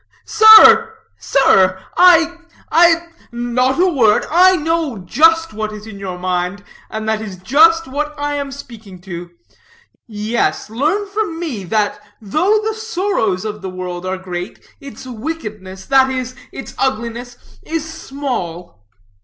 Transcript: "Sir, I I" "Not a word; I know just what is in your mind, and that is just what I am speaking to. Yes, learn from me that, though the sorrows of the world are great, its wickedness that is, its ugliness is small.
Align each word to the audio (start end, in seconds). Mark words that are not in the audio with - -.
"Sir, 0.25 0.95
I 1.95 2.37
I" 2.71 3.09
"Not 3.31 3.79
a 3.79 3.85
word; 3.87 4.25
I 4.31 4.55
know 4.55 4.97
just 4.97 5.53
what 5.53 5.71
is 5.71 5.85
in 5.85 5.99
your 5.99 6.17
mind, 6.17 6.63
and 6.89 7.07
that 7.07 7.21
is 7.21 7.35
just 7.37 7.87
what 7.87 8.19
I 8.19 8.33
am 8.33 8.51
speaking 8.51 8.99
to. 9.01 9.29
Yes, 10.07 10.71
learn 10.71 11.07
from 11.07 11.39
me 11.39 11.65
that, 11.65 12.01
though 12.19 12.59
the 12.63 12.73
sorrows 12.73 13.45
of 13.45 13.61
the 13.61 13.69
world 13.69 14.03
are 14.03 14.17
great, 14.17 14.67
its 14.79 15.05
wickedness 15.05 15.85
that 15.85 16.09
is, 16.09 16.33
its 16.51 16.73
ugliness 16.79 17.59
is 17.63 17.87
small. 17.87 18.83